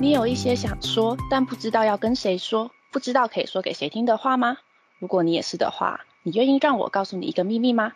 [0.00, 4.56] 你有一些想说，但不知道要跟谁说，不知道可以说给谁听的话吗？
[4.98, 7.92] 如果你也是的话，你愿意让我告诉你一个秘密吗？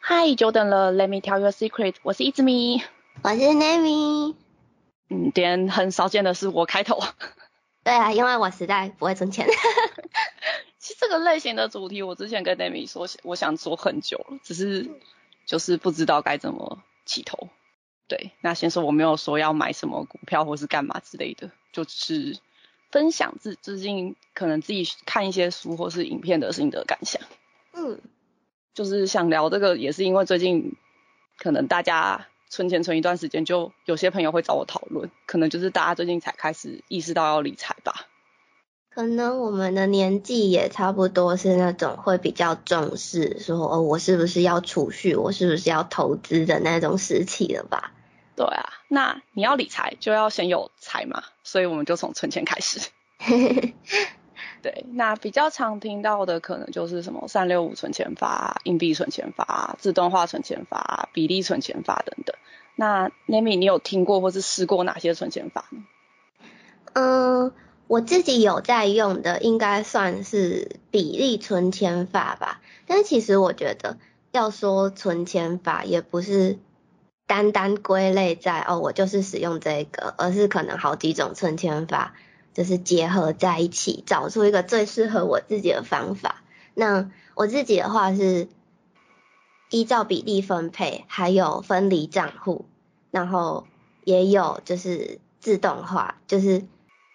[0.00, 2.82] 嗨，久等了，Let me tell you a secret，我是一只咪
[3.20, 4.34] 我是 Nami。
[5.10, 6.98] 嗯，今天很少见的是我开头。
[7.84, 9.46] 对啊，因为我实在不会存钱。
[10.80, 14.88] 其实这个类型的主题，我之前跟 Nami 说，我想做很久了，只是
[15.44, 17.50] 就是不知道该怎么起头。
[18.08, 22.40] 对，那先说我没有说要买什么股票或是干嘛之类的，就只是
[22.90, 27.22] 分享自最近可能自己看一些书或是影片的心得感想。
[27.72, 28.00] 嗯，
[28.74, 30.76] 就是想聊这个，也是因为最近
[31.38, 38.08] 可能大家存钱存一段时间，就有些朋友会找我讨论，可能就是大家最近才开始意识到要理财吧。
[38.94, 47.92] 可能我们的年纪也差不多是那种会比较重视说哦，我是不是要储蓄，我是不是要投资的那种时期了吧？
[48.36, 52.90] 对啊，那你要理财就要先有财嘛，所以我们就从存钱开始。
[54.60, 62.36] 对，那比较常听到的可能就是什么三六五存钱法、硬币存钱法、自动化存钱法、比例存钱法等等。
[62.76, 65.82] 那 Nami，你有听过或是试过哪些存钱法呢？
[66.92, 67.52] 嗯。
[67.92, 72.62] 我自己有在用的，应该算是比例存钱法吧。
[72.86, 73.98] 但其实我觉得，
[74.30, 76.58] 要说存钱法，也不是
[77.26, 82.14] 单单归类在哦，我就是使用这个，而是可能好几种存钱法，
[82.54, 86.42] 就是结合在一起，找出一个最适合我自己的方法。
[86.72, 88.48] 那我自己的话是
[89.68, 92.64] 依照比例分配，还有分离账户，
[93.10, 93.66] 然后
[94.04, 96.64] 也有就是自动化，就是。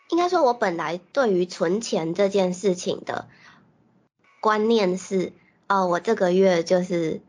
[0.09, 3.27] 应该说，我本来对于存钱这件事情的
[4.39, 5.33] 观念是，
[5.67, 7.19] 哦，我这个月就是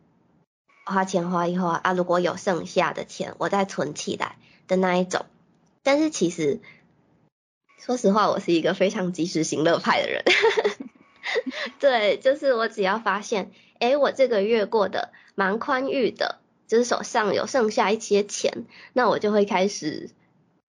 [0.85, 4.37] 花钱花一花啊，如果有剩下的钱，我再存起来
[4.69, 5.27] 的那一种。
[5.83, 6.61] 但是其实，
[7.79, 10.25] 说实话，我是一个非常及时行乐派的人。
[11.81, 13.51] 对，就是我只要发现，
[13.81, 16.39] 哎，我这个月过得蛮宽裕的，
[16.69, 20.11] 就是手上有剩下一些钱，那我就会开始。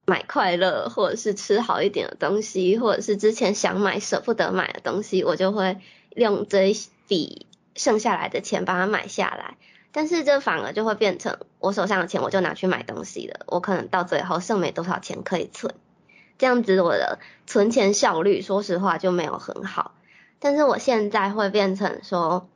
[0.09, 5.77] 买快乐，或者是吃好一点的东西，或者是之前想买舍不得买的东西，我就会
[6.15, 6.75] 用这一
[7.07, 9.55] 笔剩下来的钱把它买下来。
[9.91, 13.45] 但是这反而就会变成我手上的钱，我就拿去买东西了。
[13.45, 15.75] 我可能到最后剩没多少钱可以存，
[16.39, 19.93] 这样子我的存钱效率，说实话就没有很好。
[20.39, 22.49] 但是我现在会变成说，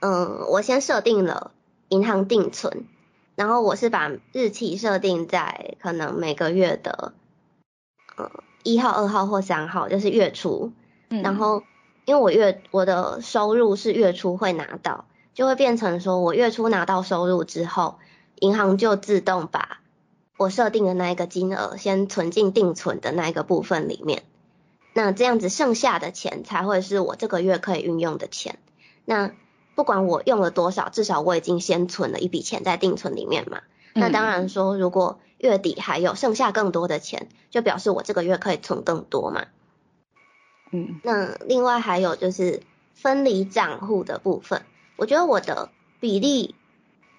[0.00, 1.52] 嗯，我先设定了
[1.88, 2.84] 银行定存。
[3.36, 7.12] 然后我是把日期设定在可能每个月的，
[8.16, 8.30] 呃
[8.64, 10.72] 一号、二号或三号，就是月初。
[11.08, 11.62] 然后
[12.04, 15.04] 因为我月我的收入是月初会拿到，
[15.34, 17.98] 就会变成说我月初拿到收入之后，
[18.40, 19.80] 银行就自动把
[20.38, 24.24] 我设定的那一个金额先存进定存的那一个部分里面。
[24.94, 28.58] 那这样子剩下的钱才会是我这个月可以运用的钱。
[29.04, 29.32] 那
[29.76, 33.60] 不管我用了多少，至少我已经先存了一笔钱在定存里面嘛。
[33.92, 39.46] 那当然说，如果月底还有剩下更多的钱，就表示我这个月可以存更多嘛。
[40.72, 42.62] 嗯，那另外还有就是
[42.94, 44.62] 分离账户的部分，
[44.96, 45.70] 我觉得我的
[46.00, 46.54] 比例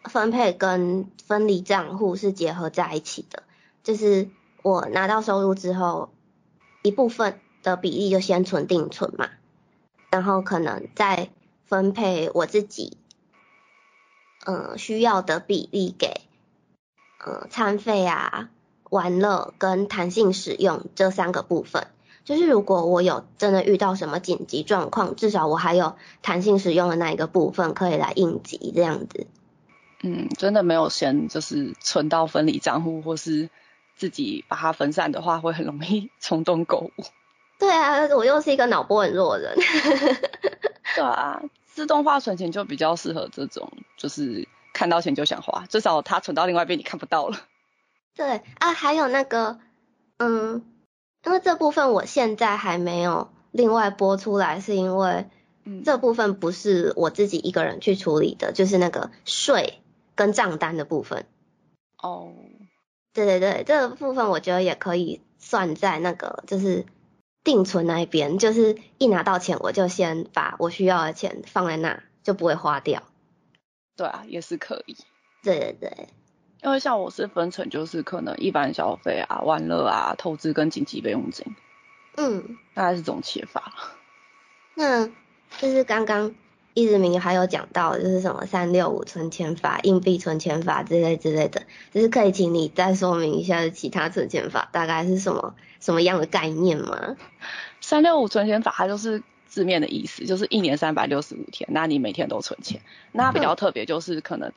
[0.04, 3.44] 分配跟分离账户是结合在一起的，
[3.84, 4.30] 就是
[4.64, 6.10] 我拿到收入之后，
[6.82, 9.30] 一部分的比例就先存定存嘛，
[10.10, 11.30] 然后可能在
[11.68, 12.98] 分配我自己，
[14.46, 16.22] 嗯，需要的比例给，
[17.24, 18.50] 呃，餐费啊、
[18.90, 21.88] 玩乐跟弹性使用这三个部分。
[22.24, 29.28] 就是如果我有真的遇到什么紧急状况，至少我还有弹性使用的那一个部分可以来应急这样子。
[30.04, 33.50] 嗯，真的没有先就是存到分离账户，或是
[33.96, 36.92] 自己把它分散的话，会很容易 冲动购物。
[37.60, 39.58] 对啊，我又是一个脑波很弱的人。
[40.98, 47.38] 对啊，自动化存钱就比较适合这种，就是看到钱就想花，至少它存到另外一边你看不到了。
[48.16, 49.60] 对啊，还有那个，
[50.18, 50.66] 嗯，
[51.24, 55.28] 因为这部分我现在还没有另外播出来，是因为
[55.86, 59.80] 这部分不是我自己一个人去处理的，就是那个税
[60.16, 61.28] 跟账单的部分。
[62.02, 62.34] 哦，
[63.14, 66.88] 对对对，这个部分我觉得也可以算在那个，就是。
[67.44, 73.04] 定存那一边，就是一拿到钱，我就先把我需要的钱放在那，就不会花掉。
[73.96, 74.96] 对啊，也是可以。
[75.44, 76.10] 对对对，
[76.62, 81.56] 因为像我是分成，就是可能一般消费啊、玩乐啊、投资跟紧急备用金。
[82.18, 83.74] 嗯，大概是这种切法。
[84.76, 86.36] 那就是刚刚
[86.78, 97.18] 易志明还有讲到，就是什么三六五存钱法、硬币存钱法之类之类的，就是可以请你再说明一下其他存钱法大概是什么什么样的概念吗？
[97.82, 102.82] 三六五存钱法它就是字面的意思，就是一年三百六十五天，那你每天都存钱。
[103.12, 104.54] 那比较特别就是可能，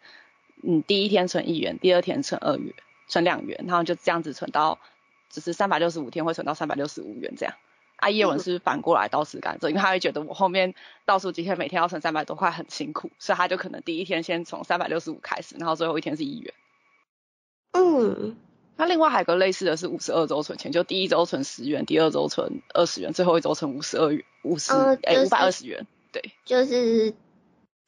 [0.63, 2.75] 嗯，第一天存一元，第二天存二元，
[3.09, 4.79] 存两元，然后就这样子存到，
[5.31, 7.55] 只是三百六十五天会存到三百六十五元这样。
[8.01, 10.75] 阿叶文是反过来倒时干这，因为他会觉得我后面
[11.05, 16.55] 倒数几天每天要存三百多块很辛苦，所以他就可能第一天先从三百六十五开始，然后最后一天是一元。
[17.73, 18.37] 嗯，
[18.77, 27.15] 那另外还有个类似的是五十二周存钱，就第一周存十元，第二周存二十元，最后一周存五十二元，五十哎五百二十元，对，就是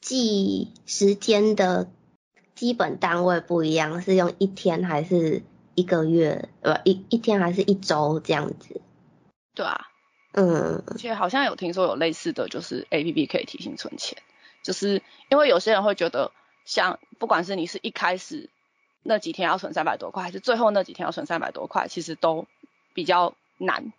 [0.01, 1.91] 计时间的
[2.55, 5.43] 基本单位不一样，是用一天还是
[5.75, 6.49] 一个月？
[6.61, 8.81] 呃，一一天还是一周这样子？
[9.55, 9.89] 对啊。
[10.33, 14.17] 嗯，而且好像有听说有类似的就是 A P P 可以提醒存钱，
[14.63, 16.33] 就是因为有些人会觉得，
[16.65, 18.49] 像不管是你是一开始
[19.03, 22.47] 那几天要存三百多块，还是最后那几天要存三百多块，其实都
[22.95, 23.93] 比较难。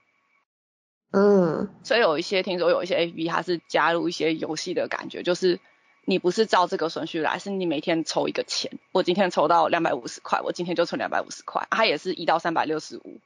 [1.11, 5.59] 嗯，所以有一些听说有一些 A P P 它是加入一些游戏的感觉，就是
[6.03, 13.19] 你不是照这个顺序来，是你每天抽一个钱，我今天抽到两百五十块，我今天就存两百五十块，它也是一到三百六十五，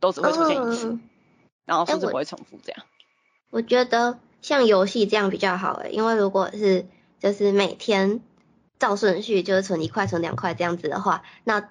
[0.00, 0.98] 都只会出现一次。
[1.66, 2.82] 然后甚至不会重复，这样。
[3.50, 6.86] 我觉得像游戏这样比较好诶，因为如果是
[7.20, 8.20] 就是每天
[8.78, 11.68] 照顺序就是存一块存两块这样子的话，那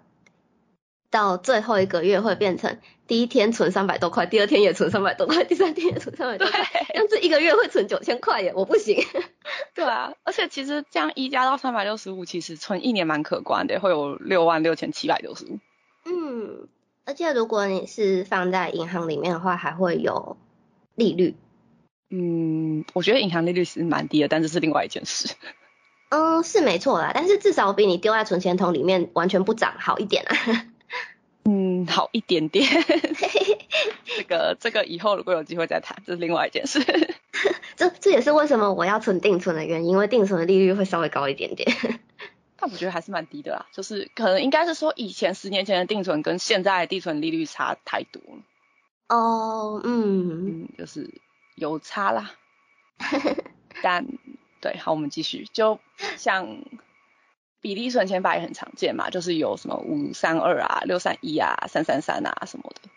[1.10, 9.02] 到最后一个月会变成第一天存三百多块，第二天也存三百多块，第三天也存三百多块，这样子一个月会存九千块耶，我不行。
[9.76, 15.60] 对啊，而且其实这样一加到三百六十五，其实存一年蛮可观的，会有六万六千七百六十五。
[16.06, 16.68] 嗯。
[17.06, 20.38] 而且如果你是放在银行里面的话，还会有
[20.96, 21.36] 利率。
[22.10, 25.34] 嗯，我觉得银行利率是蛮低的，但这是另外一件事。
[26.10, 30.66] 嗯，是没错啦，但是至少比你丢在存钱筒里面完全不涨好一点啊。
[31.46, 32.66] 嗯，好一点点。
[34.18, 36.80] 这个这个以后如果有机会再谈，这是另外一件事。
[37.76, 41.70] 这这也是为什么我要存定存的原因，因为定存的利率会稍微高一点点。
[42.66, 48.42] 但我觉得还是蛮低的啦，就是可能应该是说以前十年前的定存跟现在的定存利率差太多了。
[49.08, 51.22] 哦，嗯，嗯，就是
[51.56, 52.32] 有差啦。
[53.84, 54.08] 但
[54.62, 55.48] 对，好，我们继续。
[55.54, 55.80] 就
[56.18, 56.66] 像
[57.62, 62.90] 比例存钱法也很常见嘛，就是有什么五三二啊、六三一啊、三三三啊什么的，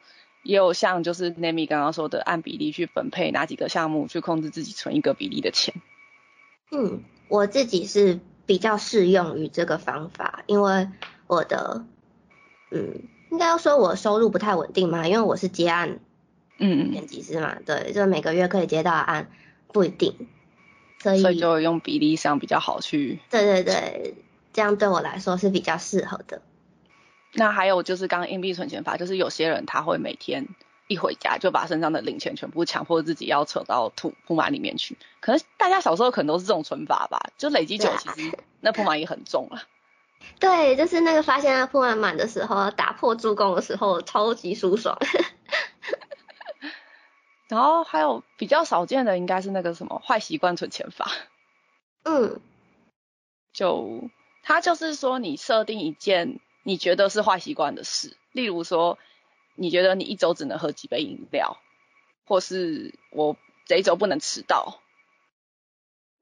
[0.44, 5.74] 也有像就是 Nami 刚刚说的按比例去分配哪几个项目去控制自己存一个比例的钱。
[6.70, 8.20] 嗯，我自己是。
[8.48, 10.88] 比较适用于这个方法，因为
[11.26, 11.84] 我的，
[12.70, 16.00] 嗯，应该要说我收入不太稳定嘛，因为我是接案，
[16.56, 19.30] 嗯，编辑师嘛，对，就每个月可以接到案
[19.70, 20.28] 不一定，
[21.02, 24.14] 所以所以就用比例上比较好去，对对对，
[24.54, 26.40] 这样对我来说是比较适合的。
[27.34, 30.48] 那还有就是刚刚硬币存钱法，就是有些人他会每天。
[30.88, 39.62] 一回家就把身上的零钱全部强迫自己要扯到铺铺满里面去，可能大家小时候可能都是这种存法吧，就累积久，其实那铺满也很重了。
[40.40, 44.98] 对，就是那个发现它铺满满的时候，打破助攻的时候，超级舒爽。
[47.48, 51.10] 然后还有比较少见的，应该是那个什么坏习惯存钱法。
[52.04, 52.40] 嗯，
[53.52, 54.08] 就
[54.42, 58.98] 它就是说你设定一件你觉得是坏习惯的事，例如说。
[59.58, 61.58] 你觉得你一周只能喝几杯饮料，
[62.24, 63.36] 或是我
[63.66, 64.80] 这一周不能迟到，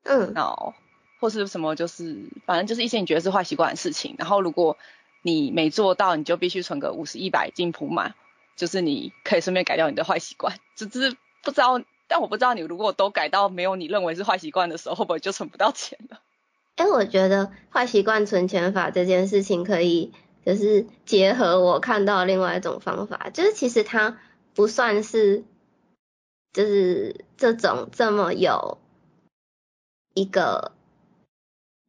[0.04, 0.74] 嗯，然后
[1.20, 4.16] 或是什么，就是反正就是一些你觉得是坏习惯的事情。
[4.18, 4.78] 然后如果
[5.22, 8.14] 你没做到，你就必须存个五十一百进铺满，
[8.56, 10.58] 就是你可以顺便改掉你的坏习惯。
[10.74, 16.20] 只是不知道，但我不知道你如果都改到没有你认为是坏习惯的时候，会不会就存不到钱了？
[16.76, 20.12] 哎，我觉得坏习惯存钱法这件事情可以。
[20.46, 24.16] 就是结合我看到另外一种方法，就是其实它
[24.54, 25.42] 不算是，
[26.52, 28.78] 就是这种这么有
[30.14, 30.70] 一个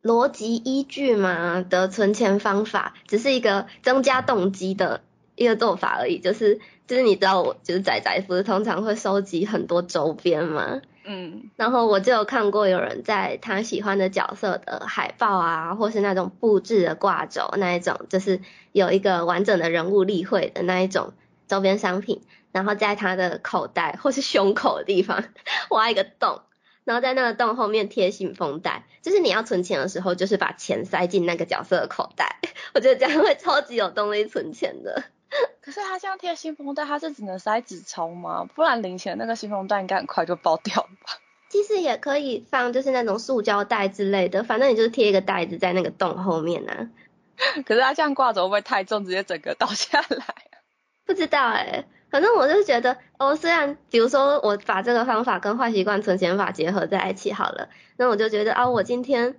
[0.02, 5.02] 逻辑依据嘛的存钱方法，只是一个增加动机的
[5.36, 6.18] 一个做法而已。
[6.18, 10.82] 就是就是你知道我就是仔仔不是通常会收集很多周边吗？
[11.10, 18.42] 嗯，然后我就有看过有人在他喜欢的角色的海报啊，或是那种布置的挂轴那一种，就是
[18.74, 21.14] 有一个完整的人物例会的那一种
[21.48, 22.22] 周边商品，
[22.52, 25.24] 然后在他的口袋或是胸口的地方
[25.72, 26.42] 挖一个洞，
[26.84, 32.40] 然后在那个洞后面贴信封袋，就是你要存钱的时候，就是把钱塞进那个角色的口袋，
[32.76, 35.06] 我觉得这样会超级有动力存钱的。
[35.62, 38.48] 可是他这样贴信封袋，他是只能塞纸钞吗？
[38.56, 41.20] 不然零钱那个信封袋应该很快就爆掉了吧？
[41.50, 46.90] 其实也可以放，就是那种塑胶袋之类的，反正你就是贴一个袋子在那个洞后面呢。
[47.66, 50.26] 可是它这样挂着会不会太重，直接整个倒下来？
[51.06, 59.36] 不知道哎，反正我就觉得，哦，虽然比如说我把这个方法跟坏习惯存钱法结合在一起好了，那我就觉得啊，我今天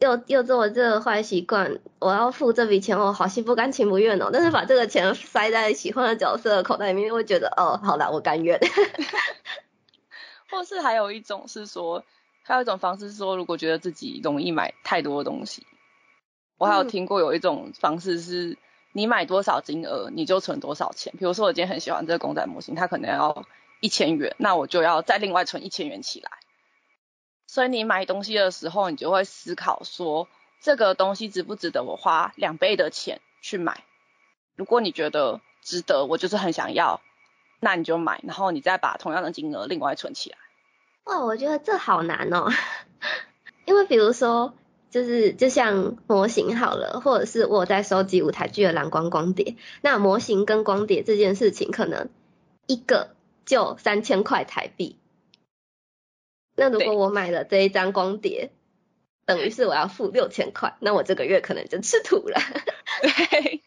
[0.00, 4.30] 又又做了这个坏习惯，我要付这笔钱，我好心不甘情不愿哦。
[4.32, 8.60] 但是把这个钱塞在喜欢的角色的口袋里面，会觉得哦，好了，我甘愿。
[10.50, 12.04] 或是还有一种是说，
[12.42, 15.66] 还有一种方式是说，如果觉得自己容易买太多的东西，
[16.56, 18.56] 我还有听过有一种方式是，
[18.92, 21.12] 你买多少金额你就存多少钱。
[21.18, 23.44] 比如说我今天很喜欢这个公仔模型，它可能要
[23.80, 26.30] 一千元，那我就要再另外存一千元起来。
[27.48, 30.28] 所以你买东西的时候，你就会思考说，
[30.60, 33.82] 这个东西值不值得我花两倍的钱去买？
[34.54, 37.00] 如果你觉得值得，我就是很想要。
[37.60, 40.38] 那你就买，然后你再把同样的金额另外存起来。
[41.04, 42.52] 哇，我觉得这好难哦，
[43.66, 44.54] 因为比如说，
[44.90, 52.10] 就是就像模型好了，或者是我在收集舞台剧的蓝光光碟，那模型跟光碟这件事情，可能
[52.66, 54.96] 一个就三千块台币。
[56.58, 58.50] 那如果我买了这一张光碟，
[59.24, 62.38] 等于是我要付六千块，那我这个月可能就吃土了。
[63.00, 63.62] 对。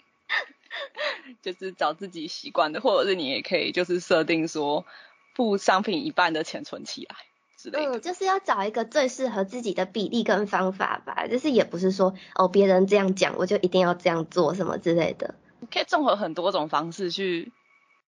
[1.42, 4.86] 就是找自己习惯的，或者是你也可以就是设定说
[5.36, 7.16] 付商品一半的钱存起来
[7.58, 7.98] 之类的。
[7.98, 11.28] 嗯，就是要找一个最适合自己的比例跟方法吧。
[11.28, 15.36] 就是也不是说哦别人这样讲我就一定要这样做什么之类的。
[15.72, 17.52] 可以综合很多种方式去，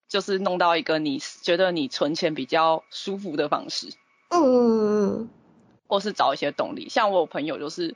[0.09, 3.88] 就是弄到一个你觉得你存钱比较舒服的方式。
[4.30, 5.28] 嗯。
[5.87, 7.95] 或是找一些动力，像我有朋友就是。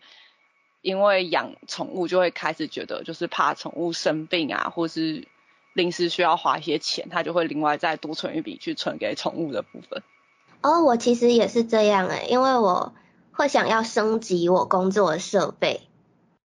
[0.83, 5.29] 因为养宠物就会开始觉得，就是怕宠物生病啊，或是
[5.75, 10.03] 临时需要花一些钱，他就会另外再多存一笔去存给宠物的部分。
[10.63, 12.95] 哦，我其实也是这样诶，因为我
[13.33, 15.83] 会想要升级我工作的设备，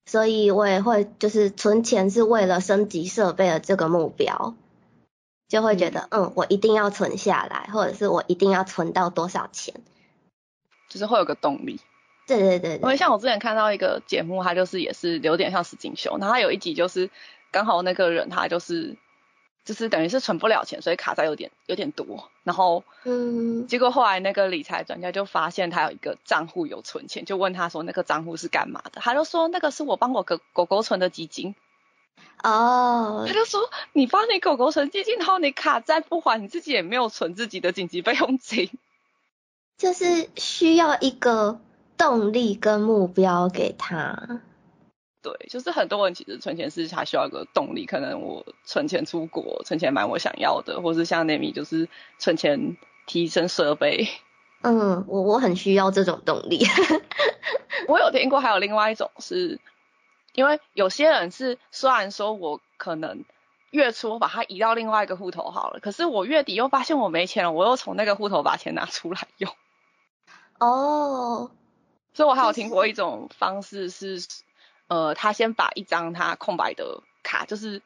[0.07, 4.55] 所以我也会就是存钱是为了升级设备的这个目标，
[5.53, 9.75] 就会觉得嗯，我一定要存下来，或者是我一定要存到多少钱，
[10.89, 11.79] 就是会有个动力。
[12.27, 17.11] 对对对，因为像我之前看到一个节目，他就是也是有点像史金秀，然后他有一集就是
[17.51, 18.97] 刚好那个人他就是
[19.67, 31.55] 就是等于是存不了钱，所以卡债有点有点多，然后嗯，结果后来那个理财专家就发现他有一个账户有存钱，就问他说那个账户是干嘛的，他就说那个是我帮我狗狗狗存的基金。
[32.43, 38.71] 哦，他就说你帮你狗狗存基金，然后你卡债不还，你自己也没有存自己的紧急备用金，
[39.79, 41.61] 就是需要一个。
[41.95, 44.41] 动力跟目标给他，
[45.23, 51.89] 对，就是很多人其实存钱是还需要一个动力，可能我存钱出国，存钱买我想要的，或是像 Nami 就是
[52.19, 52.77] 存钱
[53.07, 54.09] 提升设备。
[54.63, 56.67] 嗯，我我很需要这种动力。
[57.87, 59.61] 我有听过，还有另外一种是，
[60.33, 63.25] 因为有些人是虽然说我可能
[63.71, 69.55] 月初把它移到另外一个户头好了，可是我月底又发现我没钱了，我又从那个户头把钱拿出来用。
[70.59, 71.51] 哦。
[72.15, 74.23] 所以我还有听过一种方式是，
[74.87, 77.81] 呃，他先把一张他空白的卡，就是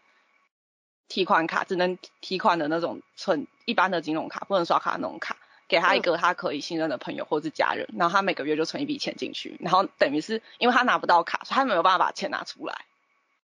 [1.06, 5.35] 提款卡，只能提款的那种存一般的金融卡，不能刷卡那种卡，
[5.68, 12.85] 给他一个他可以信任的朋友或是家人，然后他每个月就存一笔钱进去，然后等于是因为他拿不到卡，所以他没有办法把钱拿出来。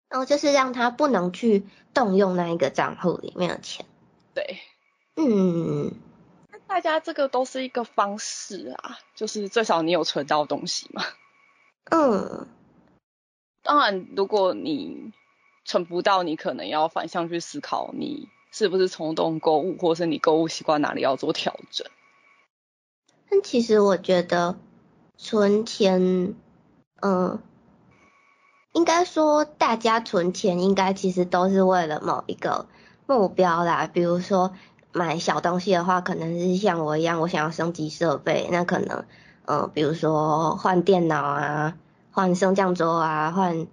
[0.08, 3.84] 然后就是让他不能去动用那一个账户里面的钱。
[4.34, 4.58] 对，
[5.16, 5.92] 嗯。
[6.66, 11.02] 大家这个都是一个方式啊，就是最少你有存到东西嘛。
[11.90, 12.46] 嗯。
[13.62, 15.12] 当然，如果你
[15.64, 21.86] 存不到，你可能要反向去思考，你是不是冲动购物，或是你购物习惯哪里要做调整。
[23.30, 24.56] 但其实我觉得
[25.16, 26.34] 存钱，
[27.00, 27.38] 嗯，
[28.72, 32.66] 应该说大家存钱应该其实都是为了某一个
[33.06, 34.52] 目标啦，比如说。
[34.90, 39.04] 买小东西的话，可能是像我一样，我想要升级设备，那可能，
[39.44, 41.76] 嗯，比如说换电脑啊，
[42.10, 43.66] 换升降桌啊，换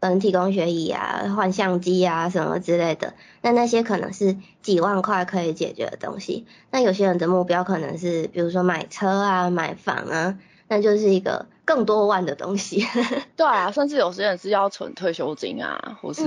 [0.00, 6.46] 人体工学椅啊，换相机啊什么之类的，那那些可能是几万块可以解决的东西。
[6.70, 10.38] 那有些人的目标可能是，比如说买车啊，买房啊，
[10.68, 12.84] 那就是一个更多万的东西。
[13.36, 16.22] 对啊，甚至有些人是要存退休金啊，或是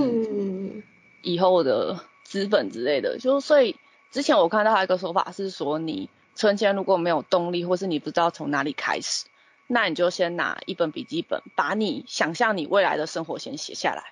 [1.22, 3.76] 以后的资本之类的，就所以。
[4.12, 9.24] 之前我看到一个说法是说，你存钱如果没有动力，或是你不知道从哪里开始，
[9.66, 14.04] 那你就先拿一本笔记本，把你想象你未来的生活先写下来。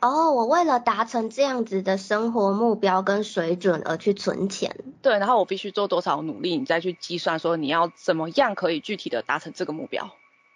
[0.00, 4.76] 哦，我为了达成这样子的生活目标跟水准而去存钱。
[5.00, 10.10] 对，然后我必须做多少努力，你再去计算说你要怎么样可以具体的达成这个目标。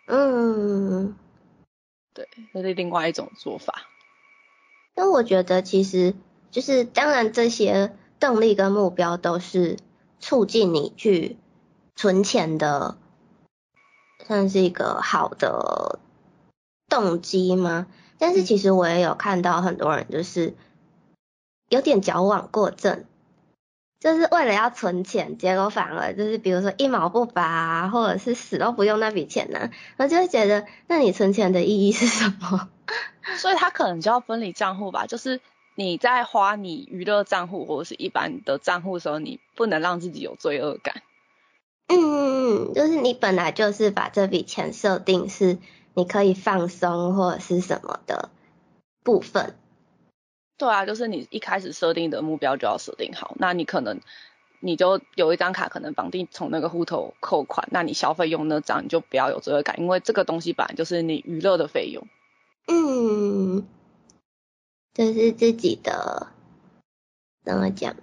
[0.06, 1.16] 嗯，
[2.12, 3.87] 对，这是另外一种做法。
[4.94, 6.14] 那我觉得其实
[6.50, 9.78] 就是，当然这些动力跟目标都是
[10.18, 11.38] 促进你去
[11.94, 12.99] 存钱的，
[14.28, 15.99] 算是一个好的
[16.88, 17.87] 动机吗？
[18.18, 20.54] 但是其实我也有看到很多人就是
[21.68, 23.04] 有点矫枉过正，
[24.00, 32.68] 就是为了要存钱，结果反而就是比如说一毛不拔，或者是死都不用那笔钱呢，我就会觉得，那你存钱的意义是什么？
[33.38, 35.40] 所以他可能就要分离账户吧，就是
[35.75, 41.02] 你在花你娱乐账户或者是一般的账户的时候，你不能让自己有罪恶感。
[41.88, 45.59] 嗯，就是你本来就是把这笔钱设定是。
[45.95, 48.30] 你可以放松或者是什么的
[49.02, 49.57] 部分？
[50.57, 53.35] 对啊，就是你一开始设定的目标就要设定好。
[53.37, 54.00] 那你可能
[54.61, 62.07] 你就有一张卡，可能绑定从那个户头扣款，那你消费用那张你就不要有罪恶感，因为这个东西本来就是你娱乐的费用。
[62.68, 63.66] 嗯，
[64.95, 66.28] 这是自己的
[67.45, 67.97] 怎么讲？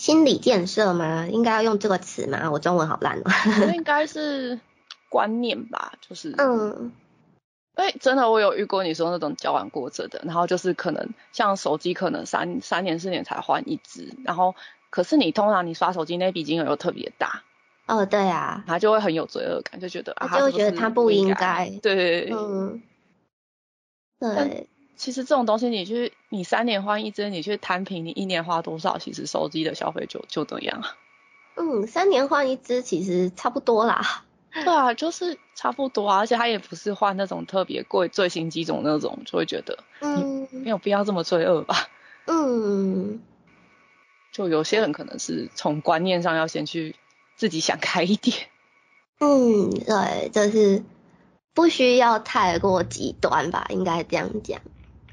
[0.00, 1.26] 心理建设吗？
[1.30, 2.50] 应该要用这个词吗？
[2.50, 3.30] 我中文好烂哦。
[3.74, 4.58] 应该是
[5.10, 6.90] 观念吧， 就是嗯。
[7.74, 14.54] 哎，真的，我有遇过你说那种交往过着的，然后就是可能像手机，可能三三年四年才换一只，然后
[14.88, 17.42] 可是你通常你刷手机那笔金额又特别大，
[17.86, 22.82] 哦，对啊，他就会很有罪恶感，就觉得啊，就会觉得他不应该，对，嗯，
[24.18, 24.66] 对，
[25.00, 30.84] 其实这种东西你去你三年换一只，你去摊平你一年花多少，其实手机的消费就就这样，
[31.56, 34.24] 嗯，三年换一只其实差不多啦。
[34.52, 41.88] 对啊，就是差不多啊，而且它也不是换那种特别贵、最新机种那种，就会觉得嗯没有必要这么罪恶吧。
[42.26, 43.22] 嗯，
[44.32, 46.94] 就有些人可能是从观念上要先去
[47.36, 48.36] 自己想开一点。
[49.18, 50.82] 嗯，对，就是
[51.54, 54.60] 不需要太过极端吧，应该这样讲。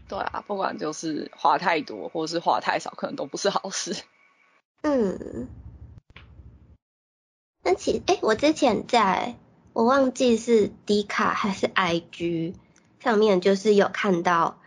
[0.07, 3.95] 对啊，不管就是花太多或是花太少，可能都不是好事。
[4.83, 5.47] 嗯。
[7.63, 9.35] 那其哎，我之前在
[9.73, 12.55] 我忘记是迪卡还是 IG
[12.99, 14.59] 上面，就是有看到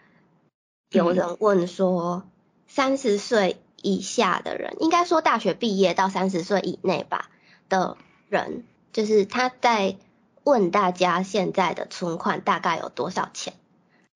[0.91, 2.29] 有人问说，
[2.67, 7.31] 三十岁以下的人，应该说大学毕业到三十岁以内吧
[7.71, 7.97] 的
[8.29, 9.97] 人，就是他在
[10.45, 13.55] 问大家现在的存款大概有多少钱，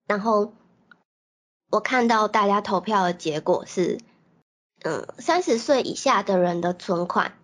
[0.06, 0.52] 然后
[1.70, 3.98] 我看到大家投票的结果是，
[4.83, 7.37] 嗯，三十岁以下的人的存款。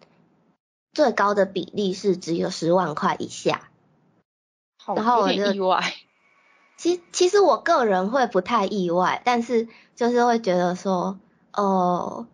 [0.93, 3.71] 最高的比例是只有十万块以下，
[4.85, 5.95] 然后我就意外。
[6.77, 11.21] 其其实我个人会不太意外，但是就是会觉得说，
[11.53, 12.27] 哦，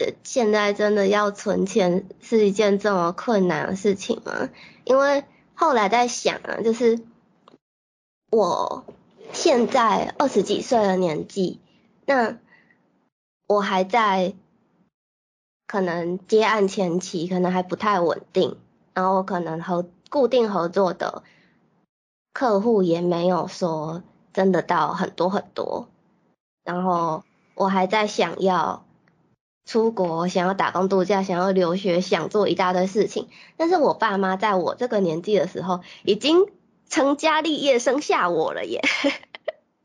[0.00, 4.48] 呃，现在真的要存钱是一件这么困难的事情吗？
[4.84, 5.24] 因为
[5.54, 7.00] 后来在想啊，就是
[8.30, 8.86] 我
[9.36, 11.60] 现在二十几岁的年纪，
[12.04, 12.36] 那
[13.46, 14.34] 我还在。
[15.68, 18.56] 可能接案前期可能还不太稳定，
[18.94, 21.24] 然后可能和固定合作的
[22.32, 25.88] 客户也没有说真的到很多很多，
[26.62, 27.24] 然后
[27.56, 28.86] 我还在想要
[29.64, 36.46] 出国，想要打工度假，想要留学，想做一大堆事情，但是我爸妈在我这个年纪的时候已经
[36.88, 38.82] 成家立业，生下我了耶。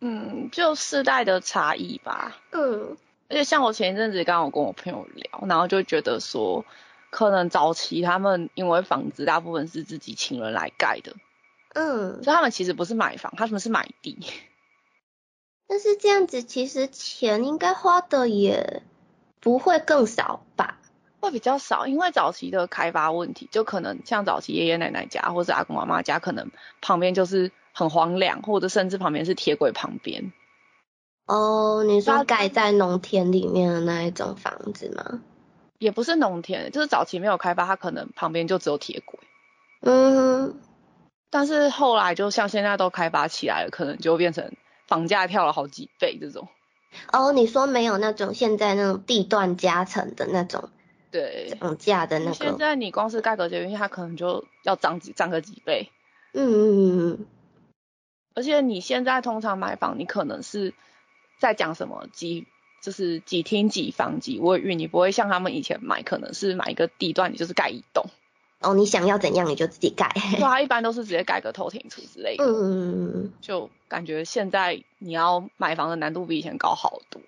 [0.01, 2.35] 嗯，就世代的差异吧。
[2.51, 2.97] 嗯。
[3.29, 6.65] 而且像我前一阵子刚好跟我朋友聊，然后就觉得说，
[7.11, 11.13] 可能早期他们因为房子大部分是自己请人来盖的，
[11.73, 14.19] 嗯，所以他们其实不是买房，他们是买地。
[15.65, 18.83] 但是这样子其实钱应该花的也
[19.39, 20.79] 不会更少吧？
[21.21, 30.31] 会比较少，因为早期的开发问题，就可能像早期爷爷奶奶家或者阿公阿妈家，可能旁边就是很荒凉，或者甚至旁边是铁轨旁边。
[31.27, 35.21] 哦，你说盖在农田里面的那一种房子吗？
[35.77, 39.19] 也不是农田，就是早期没有开发，它可能旁边就只有铁轨。
[39.81, 40.59] 嗯，
[41.29, 44.51] 但是后来就像现在都开发起来了，可能就变成
[44.87, 46.47] 房价跳了好几倍这种。
[47.11, 50.69] 哦，你说没有那种现在那种地段加成的那种，
[51.09, 52.33] 对，涨价的那个。
[52.33, 55.89] 现在你光是盖个捷运，它可能就要涨几涨个几倍。
[56.33, 57.25] 嗯嗯嗯嗯。
[58.33, 60.73] 而且你现在通常买房，你可能是。
[61.39, 62.45] 在讲什么几
[62.83, 68.05] 就是几厅几房几卫浴，你不会像他们以前买，可能是买一个地段，你就是盖一栋。
[68.59, 70.13] 哦，你想要怎样你就自己盖。
[70.13, 72.45] 对啊，一般都是直接盖个偷停处之类的。
[72.45, 77.19] 嗯，就感觉现在你要买房的难度比以前高好多。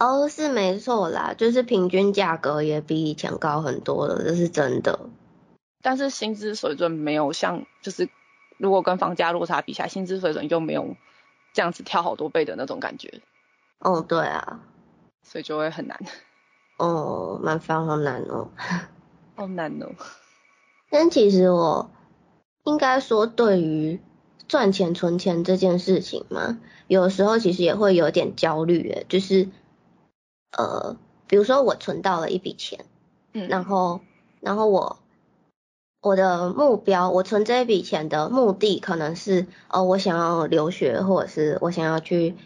[0.00, 4.98] 哦，是没错啦，就是平均价格也比以前高很多了，这是真的。
[5.80, 8.08] 但是薪资水准没有像，就是
[8.64, 10.96] 如果跟房价落差比起来，薪资水准就没有
[11.52, 13.20] 这样子跳好多倍的那种感觉。
[13.78, 14.60] 哦，对啊，
[15.22, 16.00] 所以就会很难。
[16.78, 18.48] 哦，蛮烦好难哦。
[19.36, 19.92] 好难哦。
[20.88, 21.90] 但其实我
[22.62, 24.00] 应该说，对于
[24.48, 29.50] 赚钱存钱这件事情嘛，有时候其实也会有点焦虑诶，就是
[30.56, 30.96] 呃，
[31.26, 32.86] 比如说我存到了一笔钱，
[33.34, 34.00] 嗯，然后
[34.40, 34.98] 然后我
[36.04, 42.36] 我的目标，我存这一笔钱的目的可能是哦，我想要留学，或者是我想要去，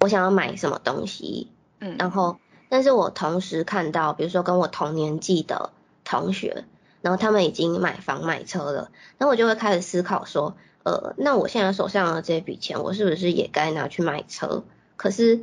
[0.00, 1.48] 我想要买什么东西，
[1.80, 5.70] 嗯，然后但是我同时看到，比如说跟我同年纪的。
[6.10, 6.64] 同学，
[7.02, 14.64] 然后他们已经买房买车了，然后我就会开始思考说，呃，那我现在手上的这笔钱，我是不是也该拿去买车？
[14.96, 15.40] 可是，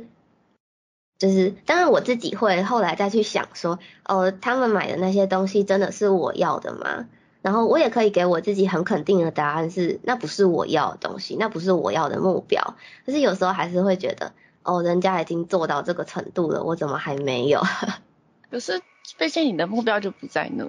[1.18, 7.06] 就是当然我自己会后来再去想说，哦，他们买的那些东西真的是我要的吗？
[7.46, 12.74] 然后我也可以给我自己很肯定的答案是，那不是我要的东西，那不是我要的目标。
[13.04, 14.32] 可是有时候还是会觉得，
[14.64, 17.62] 哦，人家已经做到这个程度了，我怎么还没有？
[18.50, 18.82] 可是。
[19.18, 20.64] 毕竟你的目标就不在那。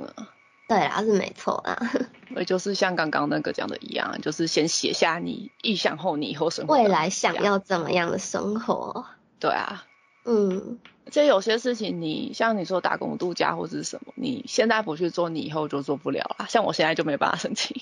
[0.68, 1.76] 对啊，是没错啊。
[2.38, 9.06] 也就是像刚刚那个讲的一样，就是先写下你意向后你以后生活未来想要怎么样的生活。
[9.40, 9.86] 对啊。
[10.28, 10.78] 嗯。
[11.06, 16.46] 而且有些事情，你像你说打工度假或者是什么，你现在不去做，你以后就做不了啦。
[16.48, 17.82] 像我现在就没办法申请。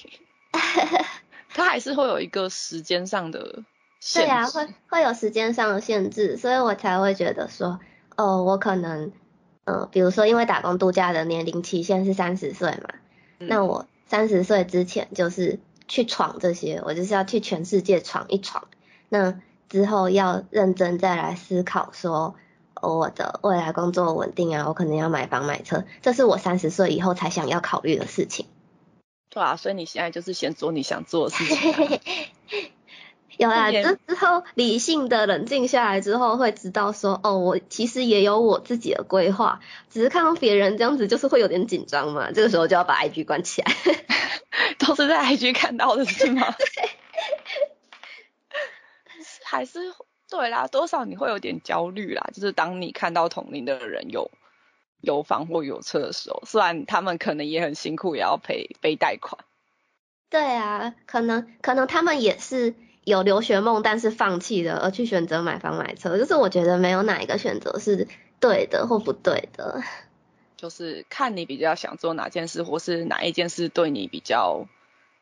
[1.49, 3.63] 它还是会有一个时间上的
[3.99, 4.27] 限制。
[4.27, 7.79] 对啊，会会有时间上的限制，所以我才会觉得说，
[8.15, 9.11] 哦，我可能。
[9.67, 12.89] 嗯，比如说，因为打工度假的年龄期限是三十岁嘛，
[13.39, 18.67] 那我三十岁之前就是去闯这些，我就是要去全世界闯一闯。
[19.09, 22.35] 那之后要认真再来思考说，
[22.81, 28.45] 我的未来工作稳定啊，我可能要买房买车，这是我三十岁以后才想要考虑的事情。
[29.29, 31.99] 对啊，所以你现在就是先做你想做的事情。
[33.37, 42.31] 有啊， 之之后理性的冷静下来之后，会知道说，哦，我其实也有我自己的规划，只是看到别人这样子，就是会有点紧张嘛。
[42.31, 43.73] 这个时候就要把 IG 关起来，
[44.79, 46.49] 都是在 IG 看到的是吗？
[46.57, 46.89] 对，
[49.45, 49.79] 还是
[50.29, 52.29] 对啦，多少你会有点焦虑啦。
[52.33, 54.29] 就是当你看到同龄的人有
[54.99, 59.45] 有房或有车的时候，虽然他们可能也很辛苦，也要背背贷款。
[60.29, 62.75] 对啊，可能可能他们也是。
[63.05, 68.07] 有留学梦，但是放弃了，而去选择买房买车，就是我觉得没有哪一个选择是
[68.39, 69.83] 对的或不对的，
[70.57, 74.65] 就是看你比较想做哪件事，或是哪一件事对你比较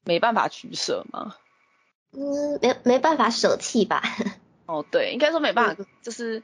[0.06, 1.36] 没办法取舍吗？
[2.16, 4.02] 嗯，没没办法舍弃吧？
[4.68, 6.44] 哦，对，应该说没办法，就是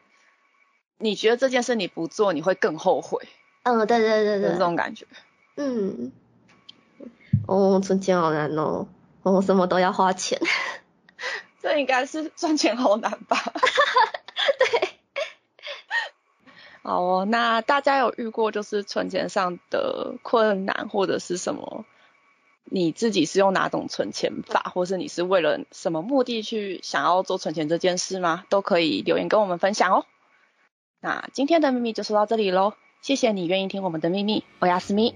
[0.98, 3.28] 你觉得这件事你不做，你会更后悔。
[3.64, 5.06] 嗯，对对对对，这种感觉。
[5.56, 6.12] 嗯，
[7.48, 8.88] 哦，存钱好难哦，
[9.24, 10.40] 哦，什么都要花钱。
[11.62, 13.38] 这应该是赚钱好难吧？
[14.60, 14.90] 对。
[16.82, 21.79] 好哦，那大家有遇过就是存钱上的困难或者是什么？
[22.72, 28.46] 你自己是用哪种存钱法，或是你是为了什么目的去想要做存钱这件事吗？
[28.50, 30.06] 都可以留言跟我们分享哦。
[31.02, 35.16] 那今天的秘密就说到这里喽，谢谢你愿意听我们的秘密，我亚斯密。